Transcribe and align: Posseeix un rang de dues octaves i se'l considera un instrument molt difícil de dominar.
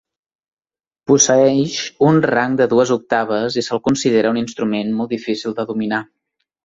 Posseeix 1.09 1.75
un 2.07 2.17
rang 2.27 2.55
de 2.61 2.67
dues 2.71 2.93
octaves 2.95 3.61
i 3.63 3.65
se'l 3.67 3.83
considera 3.91 4.33
un 4.35 4.41
instrument 4.45 4.99
molt 5.03 5.15
difícil 5.17 5.55
de 5.61 5.67
dominar. 5.75 6.01